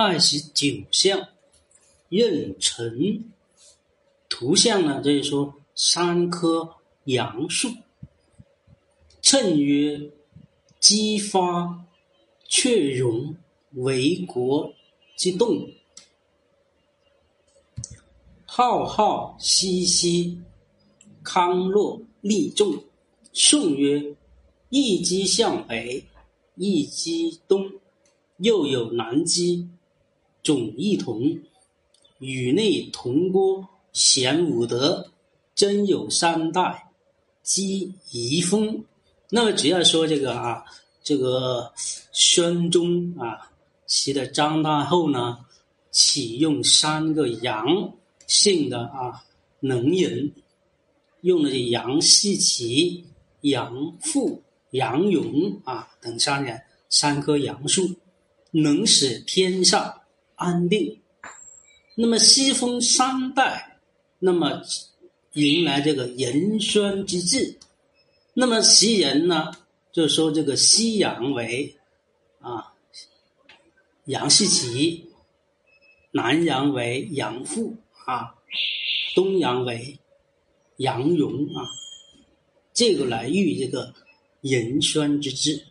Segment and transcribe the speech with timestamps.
[0.00, 1.26] 二十九象，
[2.08, 3.24] 壬辰。
[4.28, 7.68] 图像呢，就是说三棵杨树。
[9.20, 10.12] 称曰：
[10.78, 11.84] 激发
[12.46, 13.34] 却荣，
[13.72, 14.72] 为国
[15.16, 15.68] 之动。
[18.46, 20.40] 浩浩兮兮，
[21.24, 22.84] 康乐利众。
[23.32, 24.14] 宋曰：
[24.68, 26.04] 一鸡向北，
[26.54, 27.68] 一鸡东，
[28.36, 29.68] 又有南鸡，
[30.42, 31.38] 种一同，
[32.18, 35.10] 与内同郭，显五德，
[35.54, 36.90] 真有三代，
[37.42, 38.84] 积遗风。
[39.30, 40.64] 那么主要说这个啊，
[41.02, 41.72] 这个
[42.12, 43.50] 宣宗啊，
[43.86, 45.38] 其的张大后呢，
[45.90, 47.92] 启用三个杨
[48.26, 49.24] 姓的啊
[49.60, 50.32] 能人，
[51.20, 53.04] 用的是杨士奇、
[53.40, 57.90] 杨富、杨勇啊等三人，三棵杨树，
[58.50, 60.02] 能使天下
[60.38, 61.00] 安定。
[61.96, 63.80] 那么西风三代，
[64.20, 64.62] 那么
[65.32, 67.58] 迎来这个仁宣之治。
[68.34, 69.52] 那么袭人呢，
[69.90, 71.76] 就说这个西洋为
[72.38, 72.72] 啊
[74.04, 75.10] 杨士奇，
[76.12, 77.76] 南阳为杨富
[78.06, 78.36] 啊，
[79.16, 79.98] 东阳为
[80.76, 81.66] 杨荣啊，
[82.72, 83.92] 这个来喻这个
[84.40, 85.66] 仁宣之治。